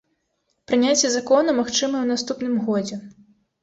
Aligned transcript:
Прыняцце 0.71 1.13
закона 1.17 1.57
магчымае 1.61 2.01
ў 2.03 2.07
наступным 2.17 2.53
годзе. 2.67 2.95